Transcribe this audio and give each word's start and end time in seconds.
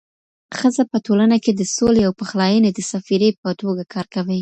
ښځه 0.57 0.83
په 0.91 0.97
ټولنه 1.05 1.37
کي 1.43 1.51
د 1.55 1.61
سولې 1.75 2.01
او 2.07 2.11
پخلاینې 2.21 2.69
د 2.73 2.79
سفیرې 2.91 3.29
په 3.41 3.49
توګه 3.61 3.83
کار 3.93 4.05
کوي 4.15 4.39